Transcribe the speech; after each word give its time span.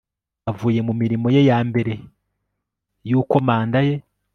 avuye 0.51 0.79
mu 0.87 0.93
mirimo 1.01 1.27
ye 1.35 1.43
mbere 1.69 1.93
y 3.09 3.13
uko 3.19 3.35
manda 3.47 3.79
ye 3.87 3.95